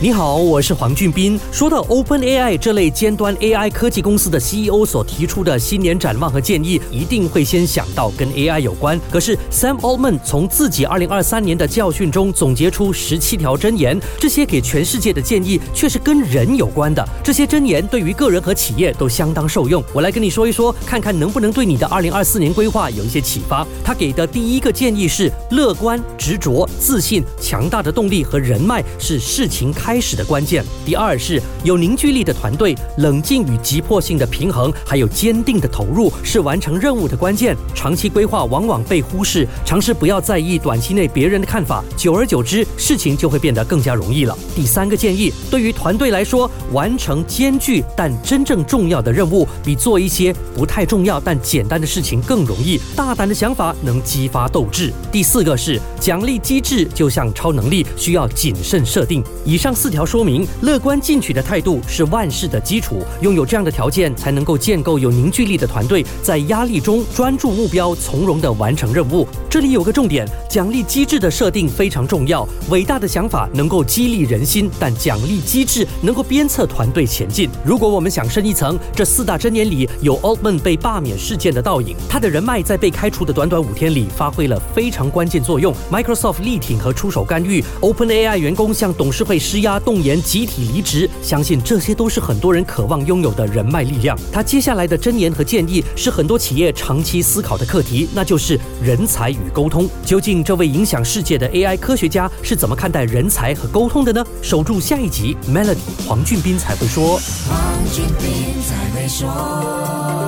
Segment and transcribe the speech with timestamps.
[0.00, 1.36] 你好，我是黄俊斌。
[1.50, 9.00] 说到 Open AI 这类尖端 AI 科技公司的 CEO 所提出的新年展望和建议，一定会先想到跟 AI 有关。
[9.10, 17.04] 可是 Sam Altman 从自己2023年的教训中总结出十七条箴言，这些给全世界的建议却是跟人有关的。
[17.24, 19.82] 这些箴言对于个人和企业都相当受用。
[19.92, 23.66] 我来跟你说一说，看看能不能对你的2024年规划有一些启发。
[23.84, 29.87] 他给的第一个建议是：乐观、执着、自信、强大的动力和人脉是事情开。
[29.88, 30.62] 开始的关键。
[30.84, 37.56] 第二是有凝聚力的团队，冷静与急迫性的平衡，还有坚定的投入是完成任务的关键。
[37.74, 44.36] 长期规划往往被忽视，尝试不要在意短期内别人的看法，久而久之，事情就会变得更加容易了。
[44.54, 52.78] 第三个建议，对于团队来说，完成艰巨但真正重要的任务，比做一些不太重要但简单的事情更容易。
[52.94, 54.92] 大胆的想法能激发斗志。
[55.10, 59.24] 第四个是奖励机制，就像超能力，需要谨慎设定。
[59.46, 59.74] 以上。
[59.78, 63.00] 四条说明，乐观进取的态度是万事的基础。
[63.20, 69.24] 拥有这样的条件，才能够建构有凝聚力的团队，在压力中专注目标，从容地完成任务。
[69.48, 72.44] 这里有个重点，奖励机制的设定非常重要。
[72.70, 77.48] 伟大的想法能够激励人心，但奖励机制能够鞭策团队前进。
[77.64, 85.72] 如果我们想深一层，这四大箴言里有 Altman 被罢免事件的倒影，他的人脉在被开除的短短五天里发挥了非常关键作用。
[85.88, 89.67] Microsoft 力挺和出手干预，OpenAI 员工向董事会施压。
[89.68, 94.18] 他动言集体离职，相信这些都是很多人渴望拥有的人脉力量。
[94.32, 99.86] 他接下来的箴言和建议是很多企业长期思考的课题，那就是人才与沟通。
[100.06, 104.24] 究竟这位影响世界的 AI 科学家是怎么看待人才和沟通的呢？
[104.40, 107.20] 守住下一集，Melody 黄俊斌才会说。
[107.46, 110.27] 黄俊斌才会说。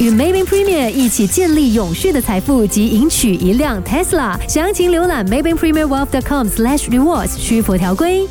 [0.00, 4.34] 与 Maybank Premier 一起建立永续的财富及赢取一辆 Tesla。
[4.48, 8.26] 详情浏览 Maybank Premier Wealth.com/rewards，需符条规。